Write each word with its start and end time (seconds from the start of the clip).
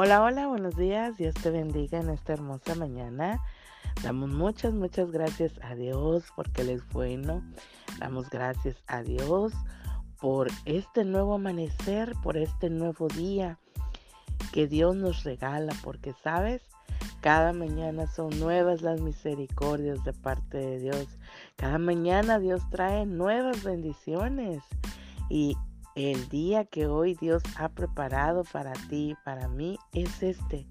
Hola, 0.00 0.22
hola, 0.22 0.46
buenos 0.46 0.76
días. 0.76 1.16
Dios 1.16 1.34
te 1.34 1.50
bendiga 1.50 1.98
en 1.98 2.10
esta 2.10 2.32
hermosa 2.32 2.76
mañana. 2.76 3.42
Damos 4.00 4.30
muchas, 4.30 4.72
muchas 4.72 5.10
gracias 5.10 5.50
a 5.60 5.74
Dios 5.74 6.22
porque 6.36 6.62
Él 6.62 6.68
es 6.68 6.88
bueno. 6.90 7.42
Damos 7.98 8.30
gracias 8.30 8.76
a 8.86 9.02
Dios 9.02 9.52
por 10.20 10.52
este 10.66 11.04
nuevo 11.04 11.34
amanecer, 11.34 12.12
por 12.22 12.36
este 12.36 12.70
nuevo 12.70 13.08
día 13.08 13.58
que 14.52 14.68
Dios 14.68 14.94
nos 14.94 15.24
regala, 15.24 15.74
porque 15.82 16.14
sabes, 16.22 16.62
cada 17.20 17.52
mañana 17.52 18.06
son 18.06 18.38
nuevas 18.38 18.82
las 18.82 19.00
misericordias 19.00 20.04
de 20.04 20.12
parte 20.12 20.58
de 20.58 20.78
Dios. 20.78 21.08
Cada 21.56 21.78
mañana 21.78 22.38
Dios 22.38 22.62
trae 22.70 23.04
nuevas 23.04 23.64
bendiciones. 23.64 24.62
Y 25.28 25.56
el 25.98 26.28
día 26.28 26.64
que 26.64 26.86
hoy 26.86 27.14
Dios 27.14 27.42
ha 27.56 27.68
preparado 27.70 28.44
para 28.44 28.72
ti, 28.88 29.16
para 29.24 29.48
mí, 29.48 29.80
es 29.92 30.22
este. 30.22 30.64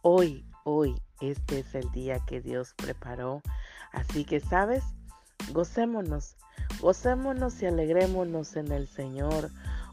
Hoy, 0.00 0.46
hoy, 0.64 0.98
este 1.20 1.58
es 1.58 1.74
el 1.74 1.92
día 1.92 2.18
que 2.20 2.40
Dios 2.40 2.72
preparó. 2.76 3.42
Así 3.92 4.24
que, 4.24 4.40
¿sabes? 4.40 4.82
Gocémonos, 5.52 6.34
gocémonos 6.80 7.60
y 7.60 7.66
alegrémonos 7.66 8.56
en 8.56 8.72
el 8.72 8.88
Señor, 8.88 9.50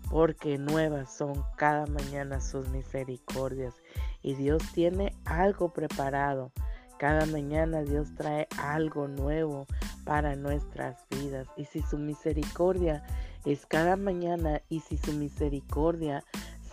porque 0.10 0.58
nuevas 0.58 1.14
son 1.14 1.44
cada 1.58 1.86
mañana 1.88 2.40
sus 2.40 2.70
misericordias. 2.70 3.74
Y 4.22 4.36
Dios 4.36 4.64
tiene 4.74 5.14
algo 5.26 5.74
preparado. 5.74 6.54
Cada 6.98 7.26
mañana 7.26 7.82
Dios 7.82 8.16
trae 8.16 8.48
algo 8.58 9.10
nuevo 9.10 9.68
para 10.06 10.38
nuestras 10.38 11.06
vidas. 11.10 11.46
Y 11.58 11.66
si 11.66 11.82
su 11.82 11.98
misericordia 11.98 13.04
es 13.52 13.66
cada 13.66 13.96
mañana 13.96 14.62
y 14.68 14.82
si 14.82 14.98
su 14.98 15.14
misericordia 15.14 16.22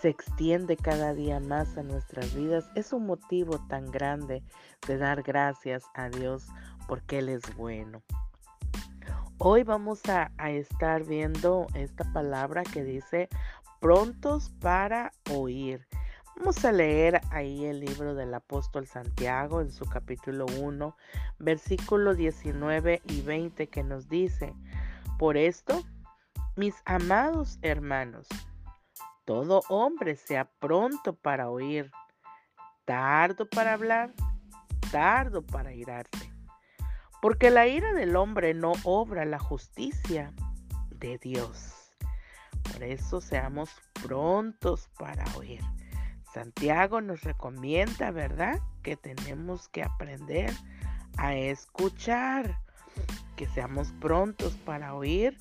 se 0.00 0.08
extiende 0.08 0.77
cada 0.77 1.14
día 1.14 1.39
más 1.39 1.78
a 1.78 1.84
nuestras 1.84 2.34
vidas, 2.34 2.69
es 2.75 2.92
un 2.92 3.06
motivo 3.06 3.64
tan 3.69 3.92
grande 3.92 4.42
de 4.89 4.98
dar 4.98 5.22
gracias 5.22 5.84
a 5.94 6.08
Dios 6.08 6.48
porque 6.89 7.20
Él 7.20 7.28
es 7.28 7.42
bueno. 7.56 8.03
Hoy 9.39 9.62
vamos 9.62 10.03
a, 10.08 10.33
estar 10.50 11.05
viendo 11.05 11.69
esta 11.75 12.12
palabra 12.12 12.64
que 12.64 12.83
dice 12.83 13.28
prontos 13.81 14.50
para 14.61 15.12
oír. 15.31 15.86
Vamos 16.36 16.64
a 16.64 16.72
leer 16.72 17.20
ahí 17.31 17.66
el 17.66 17.78
libro 17.78 18.16
del 18.16 18.34
apóstol 18.34 18.88
Santiago 18.88 19.61
en 19.61 19.70
su 19.70 19.84
capítulo 19.84 20.47
1, 20.61 20.97
versículo 21.38 22.14
19 22.14 23.00
y 23.06 23.20
20 23.20 23.69
que 23.69 23.84
nos 23.84 24.09
dice, 24.09 24.53
por 25.19 25.36
esto 25.36 25.84
mis 26.56 26.74
amados 26.84 27.58
hermanos, 27.62 28.28
todo 29.24 29.62
hombre 29.69 30.14
sea 30.14 30.44
pronto 30.60 31.14
para 31.14 31.50
oír, 31.50 31.91
tardo 32.84 33.48
para 33.48 33.72
hablar, 33.72 34.12
tardo 34.92 35.42
para 35.42 35.72
irarse, 35.72 36.32
porque 37.20 37.50
la 37.50 37.66
ira 37.66 37.92
del 37.92 38.14
hombre 38.14 38.55
no 38.55 38.72
obra 38.84 39.25
la 39.25 39.41
justicia 39.41 40.32
de 40.91 41.19
Dios. 41.19 41.91
Por 42.72 42.84
eso 42.84 43.20
seamos 43.20 43.70
prontos 44.02 44.88
para 44.97 45.25
oír. 45.36 45.60
Santiago 46.32 47.00
nos 47.00 47.22
recomienda, 47.22 48.10
¿verdad? 48.12 48.60
Que 48.82 48.97
tenemos 48.97 49.69
que 49.69 49.82
aprender 49.82 50.52
a 51.16 51.34
escuchar, 51.34 52.58
que 53.36 53.47
seamos 53.48 53.92
prontos 54.00 54.55
para 54.64 54.94
oír 54.94 55.36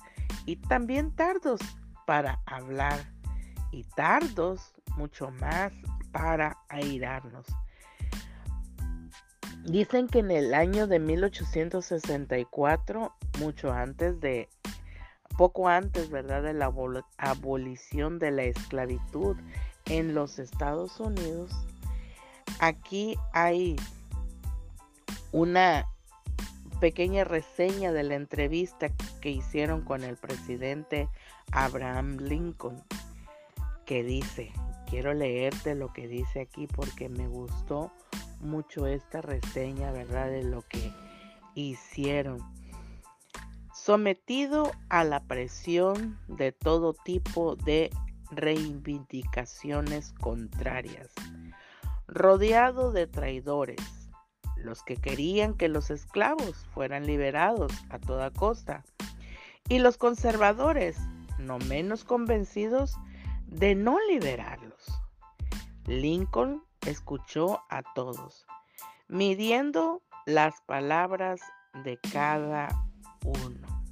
y 0.46 0.56
también 0.56 1.14
tardos 1.14 1.60
para 2.06 2.40
hablar 2.46 2.98
y 3.70 3.84
tardos 3.84 4.72
mucho 4.96 5.30
más 5.32 5.72
para 6.12 6.56
airarnos. 6.68 7.46
Dicen 9.64 10.08
que 10.08 10.18
en 10.18 10.30
el 10.30 10.54
año 10.54 10.86
de 10.86 10.98
1864, 10.98 13.14
mucho 13.38 13.72
antes 13.72 14.20
de, 14.20 14.50
poco 15.38 15.68
antes, 15.68 16.10
¿verdad?, 16.10 16.42
de 16.42 16.52
la 16.52 16.70
abolición 17.16 18.18
de 18.18 18.30
la 18.30 18.42
esclavitud 18.44 19.38
en 19.86 20.14
los 20.14 20.38
Estados 20.38 21.00
Unidos, 21.00 21.50
aquí 22.60 23.16
hay 23.32 23.76
una 25.32 25.88
pequeña 26.80 27.24
reseña 27.24 27.92
de 27.92 28.02
la 28.02 28.14
entrevista 28.14 28.88
que 29.20 29.30
hicieron 29.30 29.82
con 29.82 30.04
el 30.04 30.16
presidente 30.16 31.08
Abraham 31.52 32.18
Lincoln, 32.18 32.82
que 33.84 34.02
dice, 34.02 34.52
quiero 34.88 35.14
leerte 35.14 35.74
lo 35.74 35.92
que 35.92 36.08
dice 36.08 36.40
aquí 36.40 36.66
porque 36.66 37.08
me 37.08 37.28
gustó 37.28 37.92
mucho 38.40 38.86
esta 38.86 39.20
reseña, 39.20 39.90
¿verdad? 39.92 40.28
De 40.30 40.42
lo 40.42 40.62
que 40.62 40.92
hicieron. 41.54 42.40
Sometido 43.72 44.70
a 44.88 45.04
la 45.04 45.20
presión 45.24 46.18
de 46.28 46.52
todo 46.52 46.94
tipo 46.94 47.56
de 47.56 47.90
reivindicaciones 48.30 50.12
contrarias, 50.20 51.10
rodeado 52.06 52.92
de 52.92 53.06
traidores, 53.06 54.03
los 54.64 54.82
que 54.82 54.96
querían 54.96 55.54
que 55.54 55.68
los 55.68 55.90
esclavos 55.90 56.66
fueran 56.72 57.06
liberados 57.06 57.72
a 57.90 57.98
toda 57.98 58.30
costa, 58.30 58.84
y 59.68 59.78
los 59.78 59.96
conservadores, 59.96 60.98
no 61.38 61.58
menos 61.58 62.04
convencidos 62.04 62.96
de 63.46 63.74
no 63.74 63.98
liberarlos. 64.10 64.84
Lincoln 65.86 66.62
escuchó 66.86 67.62
a 67.70 67.82
todos, 67.94 68.46
midiendo 69.08 70.02
las 70.26 70.60
palabras 70.62 71.40
de 71.84 71.98
cada 72.12 72.68
uno. 73.24 73.82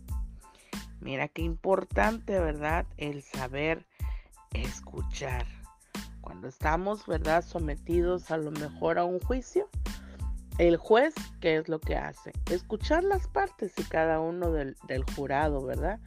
Mira 1.00 1.28
qué 1.28 1.42
importante, 1.42 2.38
¿verdad? 2.38 2.86
El 2.96 3.22
saber 3.22 3.86
escuchar. 4.52 5.46
Cuando 6.20 6.46
estamos, 6.46 7.06
¿verdad? 7.06 7.44
Sometidos 7.44 8.30
a 8.30 8.36
lo 8.36 8.52
mejor 8.52 8.98
a 8.98 9.04
un 9.04 9.18
juicio, 9.18 9.68
el 10.58 10.76
juez, 10.76 11.14
¿qué 11.40 11.56
es 11.56 11.68
lo 11.68 11.80
que 11.80 11.96
hace? 11.96 12.32
Escuchar 12.50 13.04
las 13.04 13.26
partes 13.26 13.72
y 13.78 13.84
cada 13.84 14.20
uno 14.20 14.52
del, 14.52 14.76
jurado, 15.16 15.64
¿verdad? 15.64 15.98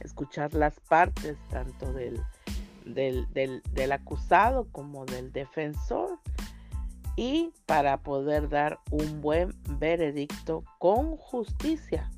Escuchar 0.00 0.54
las 0.54 0.80
partes 0.80 1.36
tanto 1.48 1.92
del, 1.92 2.20
del, 2.84 3.26
del, 3.32 3.92
acusado 3.92 4.68
como 4.72 5.04
del 5.04 5.32
defensor 5.32 6.18
y 7.16 7.52
para 7.66 7.98
poder 8.02 8.48
dar 8.48 8.78
un 8.90 9.20
buen 9.20 9.54
veredicto 9.78 10.64
con 10.78 11.16
justicia. 11.16 12.10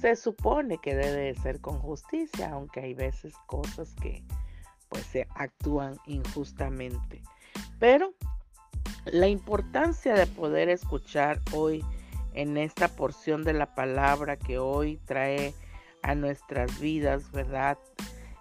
Se 0.00 0.16
supone 0.16 0.78
que 0.78 0.96
debe 0.96 1.34
ser 1.36 1.60
con 1.60 1.78
justicia, 1.78 2.50
aunque 2.50 2.80
hay 2.80 2.94
veces 2.94 3.34
cosas 3.46 3.94
que 4.02 4.24
pues 4.88 5.04
se 5.06 5.28
actúan 5.36 5.96
injustamente. 6.06 7.22
Pero 7.78 8.14
la 9.06 9.28
importancia 9.28 10.14
de 10.14 10.26
poder 10.26 10.68
escuchar 10.68 11.40
hoy 11.52 11.84
en 12.34 12.56
esta 12.56 12.88
porción 12.88 13.44
de 13.44 13.52
la 13.52 13.74
palabra 13.74 14.36
que 14.36 14.58
hoy 14.58 14.98
trae 15.04 15.54
a 16.02 16.14
nuestras 16.14 16.80
vidas, 16.80 17.30
¿verdad? 17.32 17.78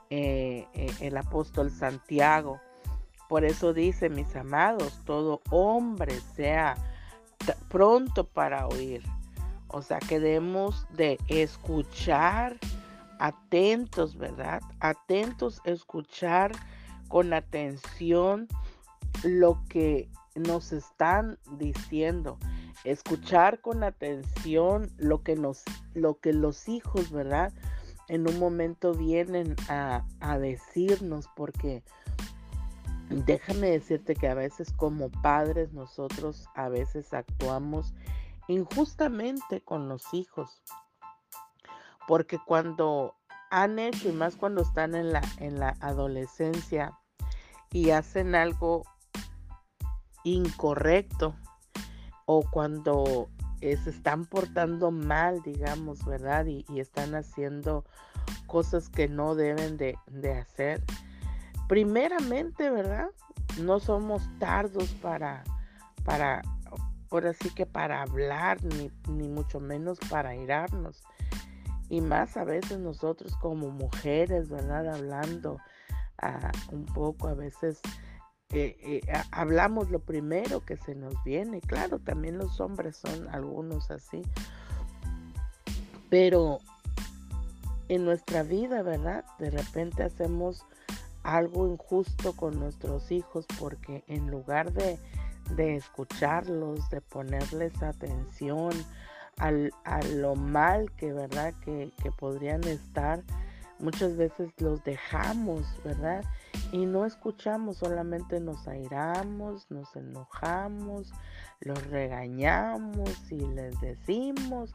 Eh, 0.10 0.68
eh, 0.74 0.92
el 1.02 1.18
apóstol 1.18 1.72
Santiago. 1.72 2.60
Por 3.28 3.46
eso 3.46 3.74
dice, 3.74 4.10
mis 4.10 4.36
amados, 4.36 5.00
todo 5.06 5.42
hombre 5.50 6.20
sea 6.36 6.76
pronto 7.70 8.26
para 8.26 8.68
oír. 8.68 9.04
O 9.68 9.82
sea, 9.82 10.00
que 10.00 10.20
debemos 10.20 10.86
de 10.92 11.18
escuchar 11.28 12.58
atentos, 13.20 14.18
¿verdad? 14.18 14.62
Atentos, 14.80 15.62
escuchar 15.64 16.52
con 17.08 17.34
atención 17.34 18.48
lo 19.24 19.64
que 19.70 20.10
nos 20.36 20.72
están 20.72 21.38
diciendo, 21.58 22.38
escuchar 22.84 23.62
con 23.62 23.84
atención 23.84 24.92
lo 24.98 25.24
que 25.24 25.36
nos, 25.36 25.64
lo 25.94 26.20
que 26.20 26.34
los 26.34 26.70
hijos, 26.70 27.12
¿verdad? 27.12 27.54
En 28.08 28.28
un 28.28 28.40
momento 28.40 28.94
vienen 28.94 29.56
a, 29.70 30.06
a 30.20 30.38
decirnos, 30.38 31.28
porque 31.36 31.84
déjame 33.10 33.72
decirte 33.72 34.16
que 34.16 34.28
a 34.28 34.34
veces 34.34 34.72
como 34.74 35.10
padres 35.10 35.74
nosotros 35.74 36.48
a 36.56 36.70
veces 36.70 37.14
actuamos 37.14 37.94
injustamente 38.48 39.62
con 39.62 39.88
los 39.88 40.14
hijos. 40.14 40.62
Porque 42.08 42.40
cuando 42.46 43.16
han 43.50 43.80
hecho, 43.80 44.10
y 44.10 44.14
más 44.14 44.36
cuando 44.36 44.62
están 44.62 44.96
en 44.96 45.12
la, 45.12 45.22
en 45.38 45.60
la 45.60 45.76
adolescencia 45.82 46.98
y 47.72 47.92
hacen 47.92 48.34
algo 48.34 48.84
incorrecto 50.24 51.36
o 52.26 52.44
cuando 52.50 53.30
se 53.62 53.90
están 53.90 54.26
portando 54.26 54.92
mal, 54.92 55.42
digamos, 55.44 56.04
¿verdad? 56.06 56.46
Y, 56.48 56.66
están 56.80 57.14
haciendo 57.14 57.86
cosas 58.48 58.90
que 58.90 59.08
no 59.08 59.36
deben 59.36 59.78
de, 59.78 59.98
hacer. 60.32 60.84
Primeramente, 61.68 62.70
¿verdad? 62.70 63.10
no 63.60 63.80
somos 63.80 64.24
tardos 64.40 64.90
para, 65.02 65.44
para, 66.06 66.42
ahora 67.10 67.34
sí 67.34 67.50
que 67.54 67.66
para 67.66 68.02
hablar, 68.02 68.64
ni, 68.64 68.90
ni 69.10 69.28
mucho 69.28 69.60
menos 69.60 70.00
para 70.10 70.36
irarnos. 70.36 71.04
Y 71.90 72.02
más 72.02 72.38
a 72.38 72.46
veces 72.46 72.80
nosotros 72.80 73.36
como 73.36 73.70
mujeres, 73.70 74.50
¿verdad? 74.50 74.96
Hablando 74.96 75.58
ah, 76.22 76.52
un 76.72 76.86
poco, 76.86 77.28
a 77.28 77.34
veces 77.34 77.82
eh, 78.54 78.78
eh, 78.82 79.02
hablamos 79.32 79.92
lo 79.92 80.00
primero 80.00 80.66
que 80.66 80.78
se 80.78 80.96
nos 80.96 81.14
viene. 81.24 81.62
Claro, 81.62 82.00
también 82.00 82.38
los 82.38 82.60
hombres 82.60 82.98
son 82.98 83.30
algunos 83.30 83.92
así. 83.92 84.22
Pero 86.10 86.60
en 87.88 88.06
nuestra 88.06 88.44
vida, 88.44 88.84
¿verdad? 88.84 89.26
De 89.40 89.50
repente 89.50 90.04
hacemos 90.04 90.66
algo 91.24 91.68
injusto 91.68 92.34
con 92.34 92.60
nuestros 92.60 93.12
hijos 93.12 93.46
porque 93.60 94.04
en 94.08 94.30
lugar 94.30 94.74
de, 94.74 94.98
de 95.56 95.76
escucharlos, 95.76 96.90
de 96.90 97.00
ponerles 97.02 97.82
atención, 97.82 98.72
a 99.38 100.02
lo 100.04 100.36
mal 100.36 100.92
que, 100.92 101.12
¿verdad? 101.14 101.54
Que, 101.66 101.92
que 102.04 102.12
podrían 102.12 102.64
estar. 102.66 103.24
Muchas 103.80 104.16
veces 104.16 104.52
los 104.58 104.84
dejamos, 104.84 105.64
¿verdad? 105.84 106.24
Y 106.72 106.86
no 106.86 107.06
escuchamos, 107.06 107.78
solamente 107.78 108.40
nos 108.40 108.68
airamos, 108.68 109.70
nos 109.70 109.94
enojamos, 109.96 111.12
los 111.60 111.86
regañamos 111.88 113.32
y 113.32 113.40
les 113.40 113.80
decimos, 113.82 114.74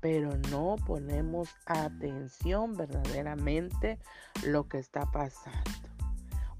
pero 0.00 0.36
no 0.50 0.76
ponemos 0.86 1.48
atención 1.64 2.76
verdaderamente 2.76 3.98
lo 4.44 4.68
que 4.68 4.78
está 4.78 5.10
pasando. 5.10 5.88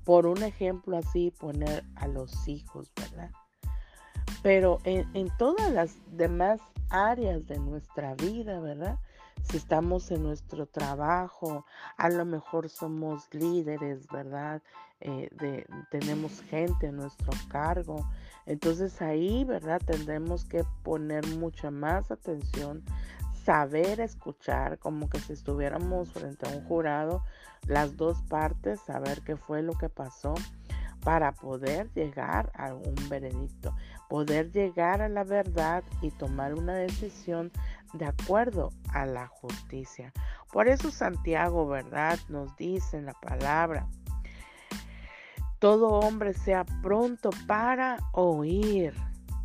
Por 0.04 0.26
un 0.26 0.42
ejemplo 0.42 0.96
así, 0.96 1.32
poner 1.38 1.84
a 1.96 2.08
los 2.08 2.48
hijos, 2.48 2.90
¿verdad? 2.96 3.30
Pero 4.42 4.78
en, 4.84 5.06
en 5.14 5.28
todas 5.36 5.70
las 5.70 5.98
demás 6.16 6.60
áreas 6.88 7.46
de 7.46 7.58
nuestra 7.58 8.14
vida, 8.14 8.58
¿verdad? 8.58 8.98
Si 9.44 9.56
estamos 9.56 10.10
en 10.10 10.22
nuestro 10.22 10.66
trabajo, 10.66 11.64
a 11.96 12.08
lo 12.10 12.24
mejor 12.24 12.68
somos 12.68 13.32
líderes, 13.32 14.06
¿verdad? 14.08 14.62
Eh, 15.00 15.30
tenemos 15.90 16.42
gente 16.42 16.88
a 16.88 16.92
nuestro 16.92 17.32
cargo. 17.48 18.08
Entonces 18.46 19.00
ahí, 19.00 19.44
¿verdad? 19.44 19.80
Tendremos 19.84 20.44
que 20.44 20.64
poner 20.82 21.26
mucha 21.26 21.70
más 21.70 22.10
atención, 22.10 22.82
saber 23.44 24.00
escuchar, 24.00 24.78
como 24.78 25.08
que 25.08 25.20
si 25.20 25.32
estuviéramos 25.32 26.12
frente 26.12 26.46
a 26.46 26.56
un 26.56 26.64
jurado, 26.64 27.22
las 27.66 27.96
dos 27.96 28.20
partes, 28.22 28.80
saber 28.80 29.22
qué 29.22 29.36
fue 29.36 29.62
lo 29.62 29.72
que 29.74 29.88
pasó 29.88 30.34
para 31.04 31.32
poder 31.32 31.90
llegar 31.94 32.50
a 32.54 32.74
un 32.74 32.94
veredicto, 33.08 33.74
poder 34.08 34.50
llegar 34.52 35.02
a 35.02 35.08
la 35.08 35.24
verdad 35.24 35.84
y 36.02 36.10
tomar 36.10 36.54
una 36.54 36.74
decisión 36.74 37.52
de 37.92 38.06
acuerdo 38.06 38.70
a 38.92 39.06
la 39.06 39.26
justicia. 39.26 40.12
Por 40.52 40.68
eso 40.68 40.90
Santiago, 40.90 41.66
¿verdad? 41.66 42.18
Nos 42.28 42.56
dice 42.56 42.96
en 42.96 43.06
la 43.06 43.14
palabra, 43.14 43.86
todo 45.58 45.88
hombre 45.88 46.34
sea 46.34 46.64
pronto 46.82 47.30
para 47.46 47.98
oír. 48.12 48.94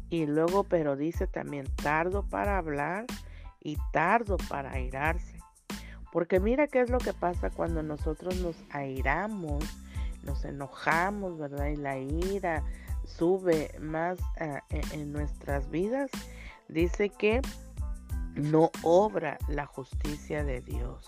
Y 0.10 0.28
luego, 0.28 0.64
pero 0.64 0.96
dice 0.96 1.26
también 1.26 1.66
tardo 1.82 2.24
para 2.30 2.60
hablar 2.60 3.06
y 3.60 3.78
tardo 3.92 4.38
para 4.48 4.72
airarse. 4.72 5.40
Porque 6.12 6.40
mira 6.40 6.68
qué 6.68 6.82
es 6.82 6.92
lo 6.92 7.00
que 7.00 7.14
pasa 7.14 7.50
cuando 7.50 7.82
nosotros 7.82 8.36
nos 8.36 8.56
airamos 8.70 9.64
nos 10.24 10.46
enojamos, 10.46 11.38
¿verdad? 11.38 11.68
Y 11.68 11.76
la 11.76 11.98
ira 11.98 12.64
sube 13.06 13.76
más 13.80 14.20
ah, 14.40 14.64
e, 14.70 14.82
en 14.94 15.12
nuestras 15.12 15.70
vidas, 15.70 16.10
dice 16.68 17.10
que 17.10 17.42
no 18.36 18.72
obra 18.82 19.38
la 19.48 19.66
justicia 19.66 20.44
de 20.44 20.62
Dios. 20.62 21.08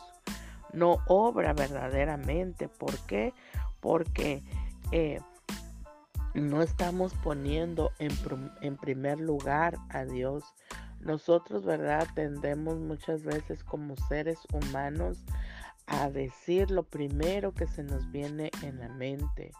No 0.73 0.97
obra 1.07 1.53
verdaderamente. 1.53 2.67
¿Por 2.67 2.97
qué? 3.05 3.33
Porque 3.79 4.43
eh, 4.91 5.19
no 6.33 6.61
estamos 6.61 7.13
poniendo 7.23 7.91
en, 7.99 8.11
en 8.61 8.75
primer 8.77 9.19
lugar 9.19 9.77
a 9.89 10.03
Dios. 10.03 10.43
Nosotros, 10.99 11.63
¿verdad? 11.63 12.07
Tendemos 12.15 12.79
muchas 12.79 13.23
veces 13.23 13.63
como 13.63 13.95
seres 14.09 14.39
humanos 14.51 15.23
a 15.87 16.09
decir 16.09 16.71
lo 16.71 16.83
primero 16.83 17.53
que 17.53 17.67
se 17.67 17.83
nos 17.83 18.11
viene 18.11 18.51
en 18.63 18.79
la 18.79 18.89
mente. 18.89 19.51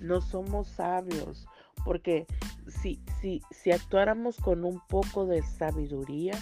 No 0.00 0.20
somos 0.20 0.68
sabios, 0.68 1.46
porque 1.84 2.26
si, 2.68 3.00
si, 3.20 3.42
si 3.50 3.72
actuáramos 3.72 4.36
con 4.36 4.64
un 4.64 4.80
poco 4.88 5.26
de 5.26 5.42
sabiduría, 5.42 6.34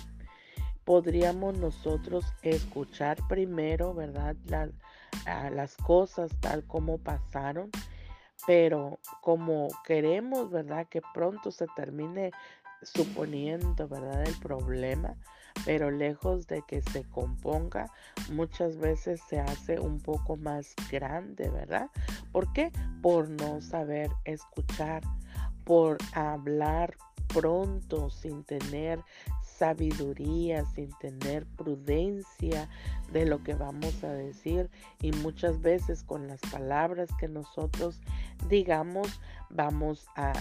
podríamos 0.84 1.56
nosotros 1.56 2.24
escuchar 2.42 3.16
primero, 3.28 3.94
¿verdad? 3.94 4.36
las 5.52 5.76
cosas 5.76 6.30
tal 6.40 6.64
como 6.64 6.98
pasaron, 6.98 7.70
pero 8.46 8.98
como 9.20 9.68
queremos, 9.84 10.50
¿verdad? 10.50 10.88
Que 10.88 11.02
pronto 11.14 11.50
se 11.50 11.66
termine 11.76 12.32
suponiendo, 12.82 13.86
¿verdad? 13.86 14.24
El 14.24 14.36
problema, 14.38 15.14
pero 15.64 15.90
lejos 15.90 16.46
de 16.46 16.62
que 16.66 16.82
se 16.82 17.04
componga, 17.04 17.92
muchas 18.32 18.76
veces 18.76 19.20
se 19.28 19.40
hace 19.40 19.78
un 19.78 20.00
poco 20.00 20.36
más 20.36 20.74
grande, 20.90 21.48
¿verdad? 21.50 21.90
¿Por 22.32 22.52
qué? 22.52 22.72
Por 23.02 23.28
no 23.28 23.60
saber 23.60 24.10
escuchar, 24.24 25.02
por 25.64 25.98
hablar 26.14 26.96
pronto 27.28 28.10
sin 28.10 28.42
tener 28.44 29.00
sabiduría, 29.42 30.64
sin 30.74 30.90
tener 30.98 31.44
prudencia 31.46 32.68
de 33.12 33.26
lo 33.26 33.42
que 33.42 33.54
vamos 33.54 34.02
a 34.02 34.10
decir 34.10 34.70
y 35.02 35.12
muchas 35.12 35.60
veces 35.60 36.02
con 36.02 36.26
las 36.28 36.40
palabras 36.40 37.10
que 37.18 37.28
nosotros 37.28 38.00
digamos 38.48 39.20
vamos 39.50 40.06
a, 40.16 40.32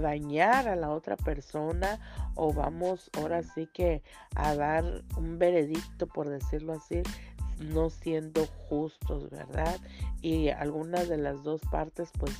dañar 0.00 0.68
a 0.68 0.76
la 0.76 0.90
otra 0.90 1.16
persona 1.16 1.98
o 2.34 2.52
vamos 2.52 3.10
ahora 3.16 3.42
sí 3.42 3.68
que 3.72 4.02
a 4.34 4.54
dar 4.54 4.84
un 5.16 5.38
veredicto 5.38 6.06
por 6.06 6.28
decirlo 6.28 6.74
así 6.74 7.02
no 7.58 7.90
siendo 7.90 8.46
justos, 8.68 9.28
¿verdad? 9.30 9.80
Y 10.22 10.48
alguna 10.50 11.04
de 11.04 11.16
las 11.16 11.42
dos 11.42 11.60
partes 11.72 12.10
pues 12.18 12.32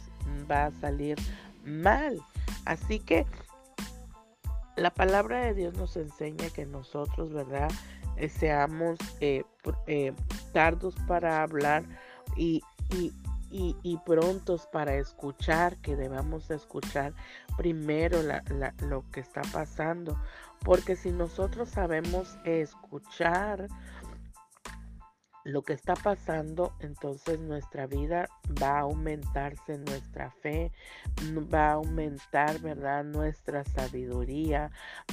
va 0.49 0.66
a 0.66 0.70
salir 0.70 1.18
mal. 1.64 2.20
Así 2.64 3.00
que 3.00 3.26
la 4.76 4.90
palabra 4.90 5.40
de 5.40 5.54
Dios 5.54 5.75
nos 5.75 5.96
enseña 5.96 6.50
que 6.50 6.66
nosotros, 6.66 7.32
¿verdad? 7.32 7.70
Eh, 8.16 8.28
seamos 8.28 8.99
eh, 9.20 9.44
eh, 9.87 10.12
tardos 10.52 10.94
para 11.06 11.42
hablar 11.42 11.84
y, 12.37 12.62
y, 12.90 13.12
prontos 14.05 14.67
para 14.67 14.97
escuchar, 14.97 15.76
que 15.78 15.97
debamos 15.97 16.50
escuchar 16.50 17.14
primero 17.57 18.19
lo 18.81 19.05
que 19.11 19.21
está 19.21 19.43
pasando. 19.52 20.19
Porque 20.64 20.97
si 20.97 21.11
nosotros 21.11 21.69
sabemos 21.69 22.37
escuchar, 22.45 23.69
lo 25.49 25.62
que 25.62 25.73
está 25.73 25.95
pasando, 25.95 26.75
entonces 26.81 27.40
nuestra 27.40 27.87
vida 27.87 28.28
va 28.62 28.76
a 28.76 28.81
aumentarse, 28.81 29.78
nuestra 29.78 30.31
fe 30.31 30.71
va 31.52 31.71
a 31.71 31.73
aumentar, 31.73 32.59
¿verdad? 32.59 33.02
Nuestra 33.02 33.64
sabiduría, 33.64 34.71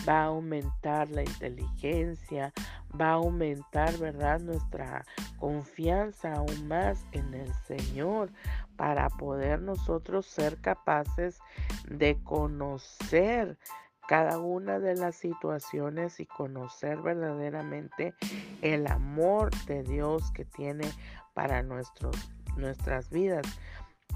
va 0.07 0.23
a 0.23 0.25
aumentar 0.25 1.09
la 1.09 1.21
inteligencia, 1.23 2.51
va 2.99 3.11
a 3.11 3.13
aumentar, 3.13 3.97
¿verdad? 3.97 4.41
Nuestra 4.41 5.05
confianza 5.39 6.33
aún 6.33 6.67
más 6.67 7.05
en 7.13 7.33
el 7.33 7.53
Señor 7.65 8.29
para 8.75 9.07
poder 9.11 9.61
nosotros 9.61 10.25
ser 10.25 10.57
capaces 10.57 11.39
de 11.87 12.21
conocer 12.23 13.57
cada 14.07 14.39
una 14.39 14.79
de 14.79 14.95
las 14.95 15.15
situaciones 15.15 16.19
y 16.19 16.25
conocer 16.25 17.01
verdaderamente 17.01 18.13
el 18.61 18.87
amor 18.87 19.51
de 19.65 19.83
Dios 19.83 20.31
que 20.31 20.45
tiene 20.45 20.89
para 21.33 21.63
nuestros, 21.63 22.15
nuestras 22.57 23.09
vidas. 23.09 23.45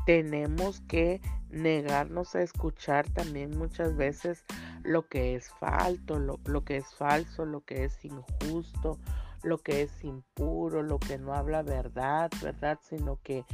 Tenemos 0.05 0.81
que 0.81 1.21
negarnos 1.49 2.35
a 2.35 2.41
escuchar 2.41 3.07
también 3.09 3.57
muchas 3.57 3.95
veces 3.95 4.45
lo 4.83 5.07
que 5.07 5.35
es 5.35 5.49
falso, 5.59 6.19
lo, 6.19 6.39
lo 6.45 6.63
que 6.63 6.77
es 6.77 6.93
falso, 6.95 7.45
lo 7.45 7.61
que 7.61 7.83
es 7.83 8.03
injusto, 8.05 8.97
lo 9.43 9.57
que 9.59 9.83
es 9.83 10.03
impuro, 10.03 10.83
lo 10.83 10.99
que 10.99 11.17
no 11.17 11.33
habla 11.33 11.61
verdad, 11.63 12.29
¿verdad? 12.41 12.79
Sino 12.81 13.19
que 13.23 13.45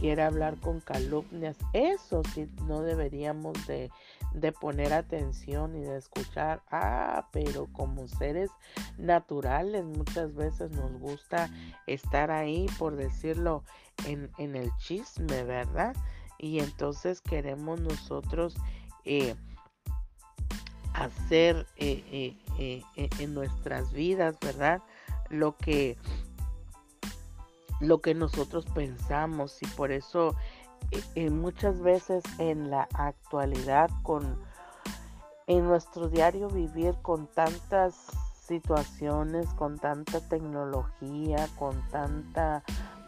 quiere 0.00 0.22
hablar 0.22 0.56
con 0.56 0.80
calumnias. 0.80 1.56
Eso 1.72 2.22
sí 2.34 2.48
no 2.66 2.82
deberíamos 2.82 3.66
de, 3.66 3.90
de 4.32 4.52
poner 4.52 4.92
atención 4.92 5.76
y 5.76 5.80
de 5.80 5.98
escuchar. 5.98 6.62
Ah, 6.70 7.28
pero 7.32 7.68
como 7.72 8.08
seres 8.08 8.50
naturales 8.98 9.84
muchas 9.84 10.34
veces 10.34 10.70
nos 10.72 10.92
gusta 10.98 11.48
estar 11.86 12.30
ahí, 12.30 12.66
por 12.78 12.96
decirlo, 12.96 13.62
en, 14.06 14.30
en 14.38 14.56
el 14.56 14.70
chisme, 14.78 15.44
¿verdad? 15.44 15.94
y 16.40 16.60
entonces 16.60 17.20
queremos 17.20 17.80
nosotros 17.80 18.56
eh, 19.04 19.34
hacer 20.94 21.66
eh, 21.76 22.34
eh, 22.58 22.82
en 23.18 23.34
nuestras 23.34 23.92
vidas, 23.92 24.36
¿verdad? 24.40 24.82
Lo 25.28 25.56
que 25.56 25.98
lo 27.80 28.00
que 28.00 28.14
nosotros 28.14 28.66
pensamos 28.74 29.60
y 29.62 29.66
por 29.68 29.90
eso 29.90 30.36
muchas 31.30 31.80
veces 31.80 32.22
en 32.38 32.70
la 32.70 32.88
actualidad 32.94 33.90
con 34.02 34.38
en 35.46 35.66
nuestro 35.66 36.08
diario 36.08 36.48
vivir 36.48 36.94
con 37.02 37.26
tantas 37.26 38.06
situaciones, 38.50 39.48
con 39.54 39.78
tanta 39.78 40.20
tecnología, 40.28 41.48
con 41.58 41.82
tanta 41.90 42.62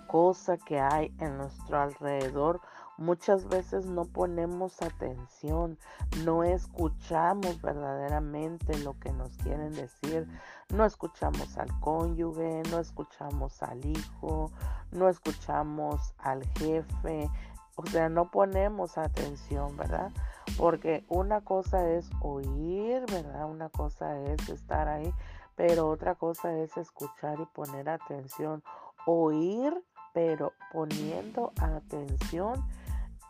cosa 0.08 0.56
que 0.56 0.80
hay 0.80 1.14
en 1.20 1.38
nuestro 1.38 1.80
alrededor, 1.80 2.60
muchas 2.98 3.48
veces 3.48 3.86
no 3.86 4.04
ponemos 4.04 4.80
atención, 4.82 5.78
no 6.24 6.44
escuchamos 6.44 7.60
verdaderamente 7.60 8.78
lo 8.78 8.98
que 8.98 9.12
nos 9.12 9.36
quieren 9.38 9.72
decir, 9.72 10.28
no 10.68 10.84
escuchamos 10.84 11.56
al 11.58 11.68
cónyuge, 11.80 12.62
no 12.70 12.78
escuchamos 12.78 13.62
al 13.62 13.84
hijo, 13.84 14.50
no 14.90 15.08
escuchamos 15.08 16.14
al 16.18 16.44
jefe, 16.58 17.30
o 17.76 17.86
sea, 17.86 18.08
no 18.08 18.30
ponemos 18.30 18.98
atención, 18.98 19.76
¿verdad? 19.76 20.10
Porque 20.58 21.04
una 21.08 21.40
cosa 21.40 21.88
es 21.88 22.10
oír, 22.20 23.02
¿verdad? 23.10 23.46
Una 23.46 23.70
cosa 23.70 24.18
es 24.20 24.48
estar 24.48 24.88
ahí, 24.88 25.12
pero 25.56 25.88
otra 25.88 26.14
cosa 26.14 26.52
es 26.58 26.76
escuchar 26.76 27.40
y 27.40 27.46
poner 27.46 27.88
atención. 27.88 28.62
Oír, 29.06 29.72
pero 30.12 30.52
poniendo 30.70 31.52
atención 31.58 32.62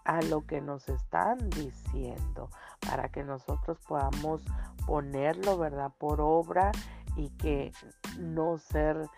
a 0.05 0.23
lo 0.23 0.47
que 0.47 0.61
nos 0.61 0.89
están 0.89 1.51
diciendo 1.51 2.51
para 2.87 3.09
que 3.09 3.23
nosotros 3.23 3.79
podamos 3.87 4.43
ponerlo, 4.87 5.59
¿verdad? 5.59 5.93
Por 5.99 6.21
obra 6.21 6.73
y 7.17 7.29
que 7.31 7.73
no 8.19 8.59
ser, 8.59 9.09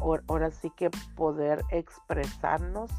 ahora 0.00 0.50
sí 0.50 0.70
que 0.70 0.90
poder 1.16 1.64
expresarnos 1.70 2.90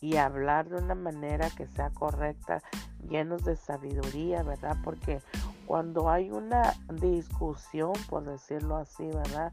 y 0.00 0.16
hablar 0.16 0.68
de 0.68 0.76
una 0.76 0.94
manera 0.94 1.50
que 1.50 1.66
sea 1.66 1.90
correcta, 1.90 2.62
llenos 3.08 3.44
de 3.44 3.56
sabiduría, 3.56 4.42
¿verdad? 4.42 4.76
Porque 4.84 5.20
cuando 5.66 6.08
hay 6.08 6.30
una 6.30 6.74
discusión, 6.94 7.92
por 8.08 8.24
decirlo 8.24 8.76
así, 8.76 9.06
¿verdad? 9.06 9.52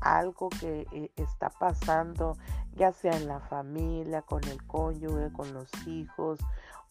Algo 0.00 0.48
que 0.48 0.86
eh, 0.92 1.10
está 1.16 1.48
pasando, 1.48 2.36
ya 2.74 2.92
sea 2.92 3.12
en 3.12 3.28
la 3.28 3.40
familia, 3.40 4.22
con 4.22 4.42
el 4.44 4.62
cónyuge, 4.66 5.32
con 5.32 5.54
los 5.54 5.70
hijos 5.86 6.40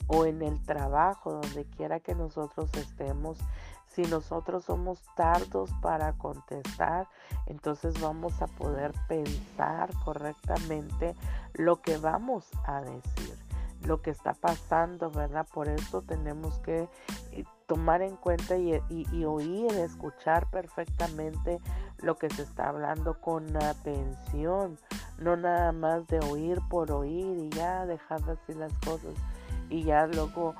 o 0.07 0.25
en 0.25 0.41
el 0.41 0.61
trabajo, 0.63 1.33
donde 1.33 1.65
quiera 1.65 1.99
que 1.99 2.15
nosotros 2.15 2.69
estemos, 2.75 3.37
si 3.87 4.01
nosotros 4.03 4.65
somos 4.65 5.01
tardos 5.15 5.71
para 5.81 6.13
contestar, 6.13 7.07
entonces 7.45 7.99
vamos 8.01 8.41
a 8.41 8.47
poder 8.47 8.91
pensar 9.07 9.91
correctamente 10.03 11.15
lo 11.53 11.81
que 11.81 11.97
vamos 11.97 12.49
a 12.65 12.81
decir, 12.81 13.37
lo 13.81 14.01
que 14.01 14.09
está 14.09 14.33
pasando, 14.33 15.11
¿verdad? 15.11 15.47
Por 15.53 15.67
eso 15.67 16.01
tenemos 16.01 16.57
que 16.59 16.89
eh, 17.31 17.43
tomar 17.67 18.01
en 18.01 18.15
cuenta 18.15 18.57
y, 18.57 18.81
y, 18.89 19.25
oír, 19.25 19.71
escuchar 19.73 20.49
perfectamente 20.49 21.59
lo 21.99 22.17
que 22.17 22.29
se 22.31 22.41
está 22.41 22.69
hablando 22.69 23.21
con 23.21 23.55
atención, 23.57 24.79
no 25.19 25.37
nada 25.37 25.71
más 25.71 26.07
de 26.07 26.19
oír 26.19 26.59
por 26.69 26.91
oír 26.91 27.37
y 27.37 27.49
ya 27.49 27.85
dejar 27.85 28.21
así 28.27 28.53
las 28.53 28.73
cosas 28.79 29.13
y 29.73 29.83
ya 29.83 30.05
luego 30.05 30.53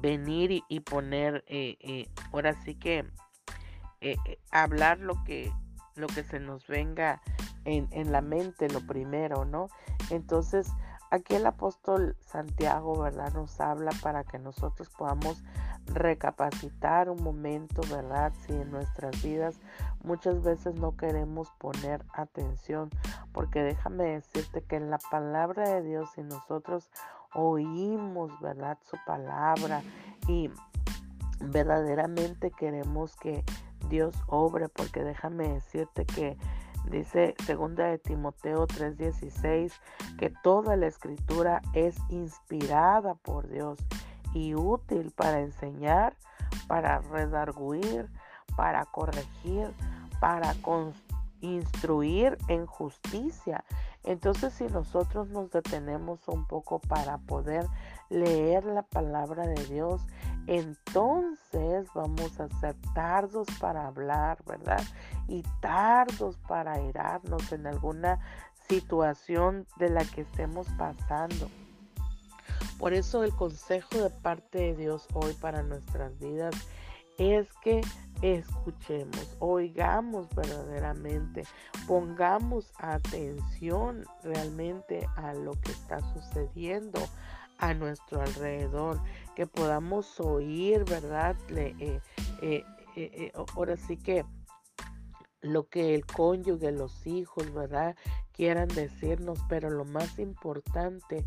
venir 0.00 0.64
y, 0.68 0.80
poner, 0.80 1.44
eh, 1.46 1.76
eh, 1.80 2.10
ahora 2.32 2.52
sí 2.64 2.74
que 2.74 3.08
eh, 4.00 4.16
hablar 4.50 4.98
lo 4.98 5.22
que, 5.22 5.52
lo 5.94 6.08
que 6.08 6.24
se 6.24 6.40
nos 6.40 6.66
venga 6.66 7.22
en, 7.64 7.86
en, 7.92 8.10
la 8.10 8.22
mente, 8.22 8.68
lo 8.68 8.84
primero, 8.84 9.44
¿no? 9.44 9.68
Entonces, 10.10 10.68
aquí 11.12 11.36
el 11.36 11.46
apóstol 11.46 12.16
Santiago, 12.20 12.98
¿verdad? 13.00 13.32
Nos 13.34 13.60
habla 13.60 13.92
para 14.02 14.24
que 14.24 14.40
nosotros 14.40 14.90
podamos 14.90 15.44
recapacitar 15.86 17.08
un 17.08 17.22
momento, 17.22 17.82
¿verdad? 17.88 18.32
Si 18.44 18.52
en 18.52 18.72
nuestras 18.72 19.22
vidas 19.22 19.60
muchas 20.02 20.42
veces 20.42 20.74
no 20.74 20.96
queremos 20.96 21.52
poner 21.58 22.04
atención, 22.12 22.90
porque 23.32 23.62
déjame 23.62 24.04
decirte 24.04 24.62
que 24.62 24.76
en 24.76 24.90
la 24.90 24.98
palabra 24.98 25.68
de 25.68 25.82
Dios, 25.82 26.10
si 26.14 26.22
nosotros 26.22 26.90
oímos, 27.36 28.38
¿verdad? 28.40 28.78
Su 28.82 28.96
palabra 29.06 29.82
y 30.26 30.50
verdaderamente 31.40 32.50
queremos 32.50 33.14
que 33.16 33.44
Dios 33.88 34.16
obre, 34.26 34.68
porque 34.68 35.04
déjame 35.04 35.48
decirte 35.48 36.06
que 36.06 36.36
dice 36.90 37.34
segunda 37.44 37.86
de 37.86 37.98
Timoteo 37.98 38.66
3:16 38.66 39.72
que 40.18 40.32
toda 40.42 40.76
la 40.76 40.86
escritura 40.86 41.60
es 41.72 41.96
inspirada 42.08 43.14
por 43.14 43.48
Dios 43.48 43.78
y 44.34 44.54
útil 44.54 45.12
para 45.14 45.40
enseñar, 45.40 46.16
para 46.68 47.00
redarguir, 47.00 48.08
para 48.56 48.84
corregir, 48.86 49.72
para 50.20 50.54
instruir 51.40 52.38
en 52.48 52.66
justicia 52.66 53.64
entonces 54.06 54.54
si 54.54 54.64
nosotros 54.64 55.28
nos 55.28 55.50
detenemos 55.50 56.26
un 56.28 56.46
poco 56.46 56.78
para 56.78 57.18
poder 57.18 57.66
leer 58.08 58.64
la 58.64 58.82
palabra 58.82 59.46
de 59.46 59.64
Dios, 59.66 60.00
entonces 60.46 61.88
vamos 61.92 62.38
a 62.38 62.48
ser 62.60 62.76
tardos 62.94 63.48
para 63.60 63.88
hablar, 63.88 64.38
¿verdad? 64.46 64.82
Y 65.26 65.42
tardos 65.60 66.38
para 66.48 66.80
irarnos 66.80 67.50
en 67.50 67.66
alguna 67.66 68.20
situación 68.68 69.66
de 69.78 69.90
la 69.90 70.04
que 70.04 70.20
estemos 70.22 70.68
pasando. 70.78 71.50
Por 72.78 72.92
eso 72.92 73.24
el 73.24 73.34
consejo 73.34 73.98
de 73.98 74.10
parte 74.10 74.58
de 74.58 74.76
Dios 74.76 75.06
hoy 75.14 75.32
para 75.34 75.62
nuestras 75.62 76.16
vidas 76.18 76.54
es 77.18 77.48
que 77.62 77.80
escuchemos, 78.22 79.36
oigamos 79.38 80.28
verdaderamente, 80.34 81.44
pongamos 81.86 82.72
atención 82.78 84.04
realmente 84.22 85.08
a 85.16 85.34
lo 85.34 85.52
que 85.60 85.72
está 85.72 86.00
sucediendo 86.12 87.00
a 87.58 87.74
nuestro 87.74 88.20
alrededor, 88.20 89.00
que 89.34 89.46
podamos 89.46 90.20
oír, 90.20 90.84
¿verdad? 90.84 91.36
Eh, 91.50 92.00
eh, 92.42 92.64
eh, 92.96 93.32
ahora 93.54 93.76
sí 93.76 93.96
que 93.96 94.24
lo 95.42 95.68
que 95.68 95.94
el 95.94 96.04
cónyuge, 96.06 96.72
los 96.72 97.06
hijos, 97.06 97.52
¿verdad? 97.52 97.96
Quieran 98.32 98.68
decirnos, 98.68 99.38
pero 99.48 99.70
lo 99.70 99.84
más 99.84 100.18
importante, 100.18 101.24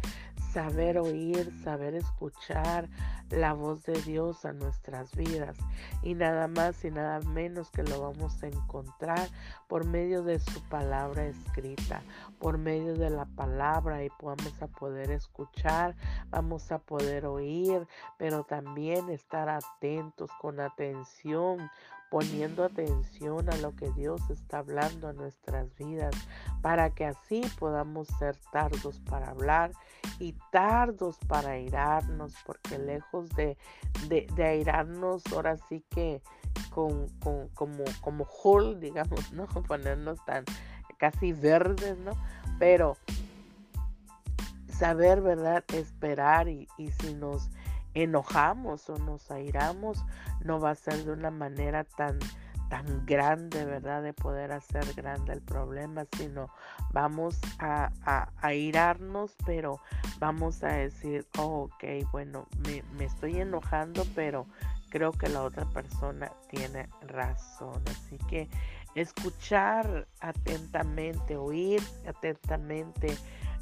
saber 0.54 0.98
oír, 0.98 1.52
saber 1.64 1.96
escuchar 1.96 2.90
la 3.30 3.54
voz 3.54 3.84
de 3.84 4.02
Dios 4.02 4.46
a 4.46 4.54
nuestras 4.54 5.16
vidas. 5.16 5.58
Y 6.02 6.16
nada 6.16 6.48
más 6.48 6.84
y 6.84 6.92
nada 6.92 7.20
menos 7.22 7.70
que 7.72 7.84
lo 7.84 8.02
vamos 8.02 8.42
a 8.44 8.48
encontrar 8.48 9.30
por 9.68 9.86
medio 9.86 10.24
de 10.24 10.40
su 10.40 10.62
palabra 10.70 11.26
escrita, 11.26 12.02
por 12.40 12.58
medio 12.58 12.96
de 12.96 13.10
la 13.10 13.26
palabra 13.26 14.04
y 14.04 14.10
vamos 14.22 14.62
a 14.62 14.68
poder 14.68 15.12
escuchar, 15.12 15.96
vamos 16.30 16.72
a 16.72 16.80
poder 16.80 17.26
oír, 17.26 17.88
pero 18.18 18.44
también 18.44 19.10
estar 19.10 19.50
atentos 19.50 20.32
con 20.42 20.60
atención 20.60 21.70
poniendo 22.10 22.64
atención 22.64 23.50
a 23.50 23.58
lo 23.58 23.76
que 23.76 23.92
Dios 23.92 24.22
está 24.30 24.60
hablando 24.60 25.08
a 25.08 25.14
nuestras 25.14 25.74
vidas, 25.76 26.16
para 26.62 26.90
que 26.90 27.06
así 27.06 27.42
podamos 27.60 28.08
ser 28.20 28.36
tardos 28.52 29.00
para 29.02 29.30
hablar 29.30 29.72
y 30.20 30.34
tardos 30.52 31.18
para 31.28 31.52
airarnos, 31.52 32.34
porque 32.46 32.80
lejos 32.80 33.30
de, 33.36 33.58
de, 34.08 34.44
airarnos, 34.44 35.24
ahora 35.32 35.58
sí 35.70 35.84
que 35.90 36.22
con, 36.72 37.08
como, 37.54 37.84
como 38.02 38.26
Hall, 38.26 38.80
digamos, 38.80 39.32
¿no? 39.32 39.46
Ponernos 39.68 40.24
tan 40.26 40.46
casi 40.98 41.32
verdes, 41.32 41.98
¿no? 42.00 42.12
Pero 42.58 42.98
saber, 44.68 45.22
¿verdad? 45.22 45.64
Esperar 45.74 46.48
y, 46.48 46.68
y 46.78 46.92
si 46.92 47.14
nos 47.14 47.50
enojamos 48.04 48.90
o 48.90 48.98
nos 48.98 49.30
airamos, 49.32 50.04
no 50.42 50.60
va 50.60 50.72
a 50.72 50.76
ser 50.76 51.06
de 51.06 51.12
una 51.12 51.32
manera 51.32 51.84
tan 51.84 52.20
tan 52.70 53.06
grande, 53.06 53.66
¿verdad? 53.66 54.04
De 54.04 54.14
poder 54.14 54.52
hacer 54.52 54.94
grande 54.94 55.34
el 55.34 55.42
problema, 55.42 56.06
sino 56.16 56.50
vamos 56.94 57.40
a, 57.58 57.92
a, 58.06 58.30
pero 59.46 59.80
vamos 60.20 60.64
a 60.64 60.68
decir, 60.68 61.26
oh, 61.38 61.64
ok, 61.64 61.84
bueno, 62.12 62.48
me, 62.66 62.84
me 62.96 63.06
estoy 63.06 63.42
enojando, 63.42 64.06
pero 64.16 64.46
creo 64.90 65.12
que 65.12 65.30
la 65.30 65.44
otra 65.44 65.66
persona 65.66 66.32
tiene 66.50 66.88
razón. 67.02 67.82
Así 67.88 68.18
que 68.30 68.48
escuchar 68.96 70.08
atentamente, 70.20 71.38
oír 71.38 71.82
atentamente 72.08 73.18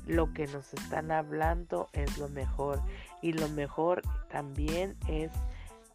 lo 0.05 0.33
que 0.33 0.47
nos 0.47 0.73
están 0.73 1.11
hablando 1.11 1.89
es 1.93 2.17
lo 2.17 2.29
mejor. 2.29 2.81
Y 3.27 3.33
lo 3.33 3.49
mejor 3.49 4.03
también 4.29 4.95
es 5.09 5.33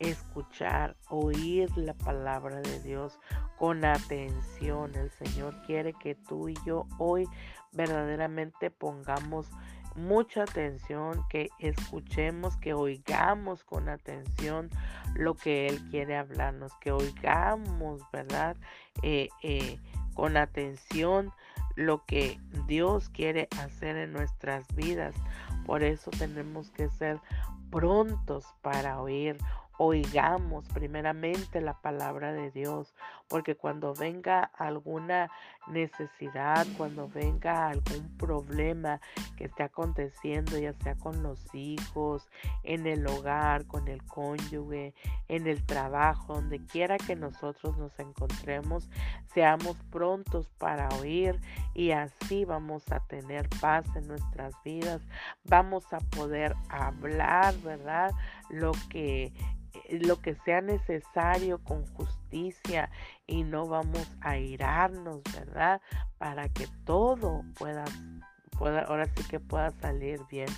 escuchar, 0.01 0.97
oír 1.09 1.75
la 1.79 1.95
palabra 1.95 2.61
de 2.61 2.79
Dios 2.81 3.19
con 3.57 3.87
atención. 3.87 4.95
El 4.95 5.11
Señor 5.12 5.55
quiere 5.62 5.95
que 5.95 6.15
tú 6.15 6.51
y 6.51 6.55
yo 6.67 6.87
hoy 6.99 7.27
verdaderamente 7.73 8.71
pongamos 8.71 9.49
mucha 9.95 10.43
atención, 10.43 11.25
que 11.31 11.49
escuchemos, 11.59 12.59
que 12.59 12.75
oigamos 12.75 13.65
con 13.65 13.89
atención 13.89 14.69
lo 15.15 15.33
que 15.33 15.69
Él 15.69 15.81
quiere 15.91 16.19
hablarnos, 16.19 16.77
que 16.83 16.93
oigamos, 16.93 18.03
¿verdad? 18.12 18.59
Eh, 19.03 19.31
eh, 19.43 19.79
con 20.12 20.37
atención 20.37 21.33
lo 21.77 22.05
que 22.05 22.39
Dios 22.67 23.09
quiere 23.09 23.49
hacer 23.59 23.97
en 23.97 24.12
nuestras 24.12 24.67
vidas. 24.75 25.15
Por 25.66 25.83
eso 25.83 26.11
tenemos 26.11 26.71
que 26.71 26.88
ser 26.88 27.21
prontos 27.71 28.45
para 28.62 29.00
oír, 29.00 29.38
oigamos 29.78 30.69
primeramente 30.69 31.61
la 31.61 31.75
palabra 31.81 32.33
de 32.33 32.50
Dios, 32.50 32.95
porque 33.33 33.57
cuando 33.57 33.95
venga 33.95 34.43
alguna 34.59 35.31
necesidad, 35.67 36.67
cuando 36.77 37.09
venga 37.09 37.69
algún 37.69 38.15
problema 38.19 39.01
que 39.39 39.47
esté 39.47 39.62
aconteciendo, 39.62 40.59
ya 40.59 40.75
sea 40.75 40.97
con 40.97 41.23
los 41.23 41.43
hijos, 41.55 42.29
en 42.62 42.87
el 42.87 43.07
hogar, 43.07 43.67
con 43.67 43.89
el 43.89 44.05
cónyuge, 44.05 44.93
en 45.29 45.47
el 45.47 45.65
trabajo, 45.65 46.35
donde 46.35 46.62
quiera 46.67 46.99
que 46.99 47.17
nosotros 47.17 47.79
nos 47.79 47.99
encontremos, 47.99 48.91
seamos 49.33 49.79
prontos 49.91 50.51
para 50.59 50.91
oír 51.01 51.41
y 51.73 51.93
así 51.93 52.45
vamos 52.45 52.93
a 52.93 53.01
tener 53.01 53.49
paz 53.62 53.87
en 53.97 54.09
nuestras 54.09 54.53
vidas, 54.62 55.01
vamos 55.45 55.91
a 55.95 56.01
poder 56.01 56.55
hablar, 56.69 57.55
¿verdad? 57.62 58.11
Lo 58.51 58.73
que 58.91 59.33
eh, 59.89 60.01
lo 60.03 60.21
que 60.21 60.35
sea 60.45 60.61
necesario 60.61 61.57
con 61.65 61.87
justicia 61.95 62.22
y 62.33 63.45
no 63.45 63.67
vamos 63.67 64.11
a 64.21 64.39
irarnos, 64.39 65.23
¿verdad? 65.35 65.81
Para 66.19 66.49
que 66.49 66.67
todo 66.85 67.45
pueda, 67.59 67.85
pueda, 68.59 68.83
ahora 68.83 69.07
sí 69.07 69.25
que 69.25 69.41
pueda 69.41 69.71
salir 69.71 70.21
bien. 70.31 70.49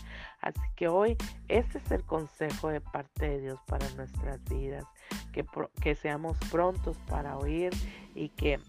Así 0.41 0.61
que 0.77 0.89
hoy 0.89 1.17
este 1.49 1.79
es 1.79 1.91
el 1.91 2.05
consejo 2.05 2.69
de 2.69 2.81
parte 2.81 3.29
de 3.29 3.41
Dios 3.41 3.61
para 3.67 3.89
nuestras 3.91 4.43
vidas, 4.45 4.85
que, 5.33 5.45
que 5.81 5.95
seamos 5.95 6.37
prontos 6.51 6.97
para 7.09 7.37
oír 7.39 7.73
y 8.15 8.29
que 8.31 8.61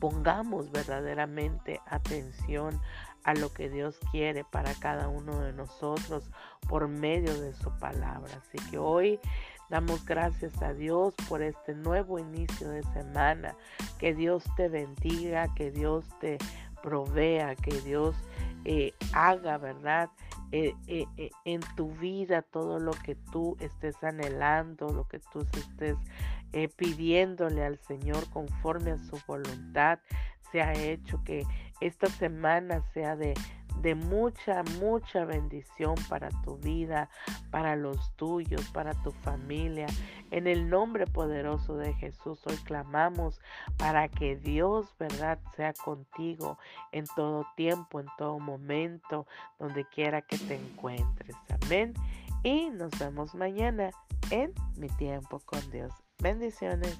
pongamos 0.00 0.70
verdaderamente 0.70 1.80
atención 1.86 2.80
a 3.24 3.34
lo 3.34 3.52
que 3.52 3.68
Dios 3.68 3.98
quiere 4.12 4.44
para 4.44 4.72
cada 4.74 5.08
uno 5.08 5.40
de 5.40 5.52
nosotros 5.52 6.30
por 6.68 6.86
medio 6.86 7.38
de 7.40 7.52
su 7.54 7.76
palabra. 7.78 8.30
Así 8.40 8.58
que 8.70 8.78
hoy 8.78 9.18
damos 9.68 10.04
gracias 10.04 10.60
a 10.62 10.72
Dios 10.72 11.14
por 11.28 11.42
este 11.42 11.74
nuevo 11.74 12.18
inicio 12.18 12.68
de 12.68 12.82
semana. 12.84 13.54
Que 13.98 14.14
Dios 14.14 14.44
te 14.56 14.68
bendiga, 14.68 15.52
que 15.54 15.70
Dios 15.70 16.04
te 16.20 16.38
provea, 16.82 17.56
que 17.56 17.80
Dios 17.80 18.14
eh, 18.64 18.94
haga, 19.12 19.58
¿verdad? 19.58 20.10
Eh, 20.52 20.74
eh, 20.86 21.30
en 21.44 21.60
tu 21.76 21.90
vida 21.92 22.42
todo 22.42 22.78
lo 22.78 22.92
que 22.92 23.14
tú 23.14 23.56
estés 23.60 24.02
anhelando, 24.02 24.88
lo 24.90 25.08
que 25.08 25.20
tú 25.32 25.46
estés 25.52 25.96
pidiéndole 26.76 27.64
al 27.64 27.78
Señor 27.78 28.30
conforme 28.30 28.92
a 28.92 28.98
su 28.98 29.18
voluntad, 29.26 29.98
se 30.50 30.62
ha 30.62 30.72
hecho 30.72 31.22
que 31.22 31.44
esta 31.80 32.06
semana 32.06 32.82
sea 32.94 33.14
de, 33.14 33.34
de 33.82 33.94
mucha, 33.94 34.62
mucha 34.80 35.24
bendición 35.24 35.94
para 36.08 36.28
tu 36.42 36.56
vida, 36.58 37.08
para 37.50 37.76
los 37.76 38.10
tuyos, 38.16 38.64
para 38.70 38.94
tu 39.02 39.12
familia. 39.12 39.86
En 40.30 40.46
el 40.46 40.68
nombre 40.68 41.06
poderoso 41.06 41.76
de 41.76 41.94
Jesús 41.94 42.40
hoy 42.46 42.56
clamamos 42.64 43.40
para 43.76 44.08
que 44.08 44.36
Dios, 44.36 44.94
¿verdad?, 44.98 45.38
sea 45.56 45.72
contigo 45.72 46.58
en 46.92 47.04
todo 47.14 47.46
tiempo, 47.56 48.00
en 48.00 48.06
todo 48.18 48.38
momento, 48.38 49.26
donde 49.58 49.84
quiera 49.84 50.22
que 50.22 50.38
te 50.38 50.56
encuentres. 50.56 51.36
Amén. 51.62 51.94
Y 52.42 52.70
nos 52.70 52.90
vemos 52.98 53.34
mañana 53.34 53.90
en 54.30 54.52
mi 54.76 54.88
tiempo 54.88 55.40
con 55.40 55.70
Dios. 55.70 55.92
Bendiciones. 56.18 56.98